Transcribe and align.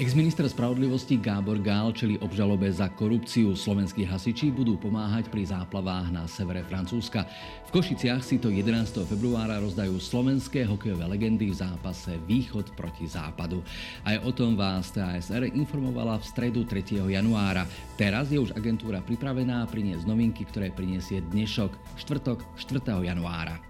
Ex-minister 0.00 0.48
spravodlivosti 0.48 1.20
Gábor 1.20 1.60
Gál 1.60 1.92
čeli 1.92 2.16
obžalobe 2.24 2.72
za 2.72 2.88
korupciu. 2.88 3.52
Slovenskí 3.52 4.08
hasiči 4.08 4.48
budú 4.48 4.80
pomáhať 4.80 5.28
pri 5.28 5.44
záplavách 5.44 6.08
na 6.08 6.24
severe 6.24 6.64
Francúzska. 6.64 7.28
V 7.68 7.76
Košiciach 7.76 8.24
si 8.24 8.40
to 8.40 8.48
11. 8.48 8.96
februára 9.04 9.60
rozdajú 9.60 10.00
slovenské 10.00 10.64
hokejové 10.64 11.04
legendy 11.04 11.52
v 11.52 11.60
zápase 11.60 12.16
Východ 12.24 12.72
proti 12.80 13.04
západu. 13.04 13.60
Aj 14.00 14.16
o 14.24 14.32
tom 14.32 14.56
vás 14.56 14.88
TASR 14.88 15.52
informovala 15.52 16.16
v 16.16 16.24
stredu 16.24 16.64
3. 16.64 17.04
januára. 17.12 17.68
Teraz 18.00 18.32
je 18.32 18.40
už 18.40 18.56
agentúra 18.56 19.04
pripravená 19.04 19.68
priniesť 19.68 20.08
novinky, 20.08 20.48
ktoré 20.48 20.72
priniesie 20.72 21.20
dnešok, 21.28 21.76
štvrtok 22.00 22.40
4. 22.56 23.04
januára. 23.04 23.69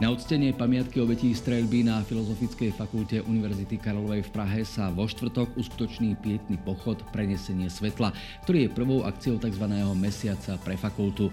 Na 0.00 0.08
odstenie 0.08 0.56
pamiatky 0.56 1.04
obetí 1.04 1.36
streľby 1.36 1.84
na 1.84 2.00
Filozofickej 2.00 2.72
fakulte 2.72 3.20
Univerzity 3.28 3.76
Karlovej 3.76 4.24
v 4.24 4.32
Prahe 4.32 4.60
sa 4.64 4.88
vo 4.88 5.04
štvrtok 5.04 5.52
uskutoční 5.60 6.16
pietný 6.16 6.56
pochod 6.64 6.96
Prenesenie 7.12 7.68
svetla, 7.68 8.16
ktorý 8.48 8.64
je 8.64 8.74
prvou 8.74 9.04
akciou 9.04 9.36
tzv. 9.36 9.68
mesiaca 9.92 10.56
pre 10.64 10.80
fakultu. 10.80 11.28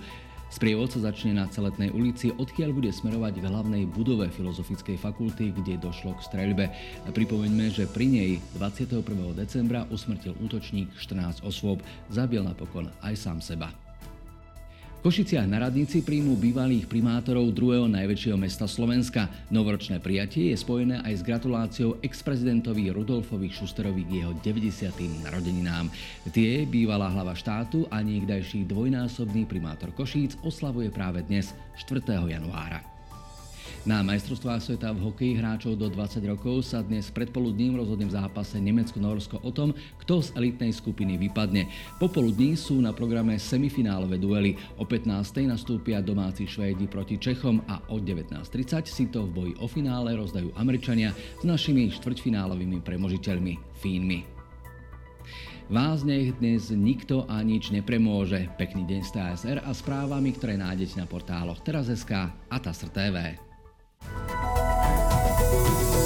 Sprievod 0.50 0.92
sa 0.92 1.08
začne 1.08 1.38
na 1.38 1.46
Celetnej 1.48 1.94
ulici, 1.94 2.34
odkiaľ 2.36 2.74
bude 2.74 2.92
smerovať 2.92 3.40
k 3.40 3.48
hlavnej 3.48 3.84
budove 3.86 4.28
Filozofickej 4.34 4.98
fakulty, 4.98 5.54
kde 5.56 5.80
došlo 5.80 6.18
k 6.18 6.26
streľbe. 6.26 6.66
Pripomeňme, 7.14 7.70
že 7.70 7.88
pri 7.88 8.12
nej 8.12 8.32
21. 8.58 9.06
decembra 9.38 9.86
usmrtil 9.88 10.36
útočník 10.42 10.90
14 10.98 11.46
osôb, 11.46 11.80
zabil 12.12 12.42
napokon 12.42 12.90
aj 13.06 13.14
sám 13.16 13.40
seba. 13.40 13.89
Košiciach 15.00 15.48
na 15.48 15.64
radnici 15.64 16.04
príjmu 16.04 16.36
bývalých 16.36 16.84
primátorov 16.84 17.56
druhého 17.56 17.88
najväčšieho 17.88 18.36
mesta 18.36 18.68
Slovenska. 18.68 19.32
Novoročné 19.48 20.04
prijatie 20.04 20.52
je 20.52 20.60
spojené 20.60 21.00
aj 21.08 21.14
s 21.16 21.22
gratuláciou 21.24 22.04
ex-prezidentovi 22.04 22.92
Rudolfovi 22.92 23.48
Šusterovi 23.48 24.04
k 24.04 24.12
jeho 24.20 24.36
90. 24.44 24.92
narodeninám. 25.24 25.88
Tie 26.36 26.68
bývalá 26.68 27.08
hlava 27.16 27.32
štátu 27.32 27.88
a 27.88 28.04
niekdajší 28.04 28.68
dvojnásobný 28.68 29.48
primátor 29.48 29.96
Košíc 29.96 30.36
oslavuje 30.44 30.92
práve 30.92 31.24
dnes, 31.24 31.56
4. 31.80 32.04
januára. 32.20 32.99
Na 33.90 34.06
majstrovstvách 34.06 34.62
sveta 34.62 34.94
v 34.94 35.02
hokeji 35.02 35.34
hráčov 35.42 35.74
do 35.74 35.90
20 35.90 36.22
rokov 36.30 36.62
sa 36.62 36.86
dnes 36.86 37.10
predpoludním 37.10 37.74
rozhodne 37.74 38.06
v 38.06 38.22
zápase 38.22 38.62
Nemecko-Norsko 38.62 39.42
o 39.42 39.50
tom, 39.50 39.74
kto 40.06 40.22
z 40.22 40.30
elitnej 40.38 40.70
skupiny 40.70 41.18
vypadne. 41.18 41.66
Popoludní 41.98 42.54
sú 42.54 42.78
na 42.86 42.94
programe 42.94 43.42
semifinálové 43.42 44.22
duely. 44.22 44.54
O 44.78 44.86
15. 44.86 45.10
nastúpia 45.50 46.06
domáci 46.06 46.46
Švédi 46.46 46.86
proti 46.86 47.18
Čechom 47.18 47.66
a 47.66 47.82
o 47.90 47.98
19.30 47.98 48.86
si 48.86 49.10
to 49.10 49.26
v 49.26 49.34
boji 49.34 49.54
o 49.58 49.66
finále 49.66 50.14
rozdajú 50.14 50.54
Američania 50.54 51.10
s 51.42 51.42
našimi 51.42 51.90
štvrťfinálovými 51.90 52.86
premožiteľmi 52.86 53.82
Fínmi. 53.82 54.22
Vás 55.74 56.06
nech 56.06 56.38
dnes 56.38 56.70
nikto 56.70 57.26
a 57.26 57.42
nič 57.42 57.74
nepremôže. 57.74 58.54
Pekný 58.54 58.86
deň 58.86 59.02
z 59.02 59.10
TSR 59.18 59.58
a 59.66 59.74
správami, 59.74 60.38
ktoré 60.38 60.62
nájdete 60.62 61.02
na 61.02 61.10
portáloch 61.10 61.66
Teraz.sk 61.66 62.14
a 62.30 62.58
TASR 62.62 63.49
Bye. 65.40 65.99